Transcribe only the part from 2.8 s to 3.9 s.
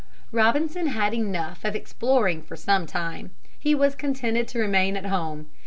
time. He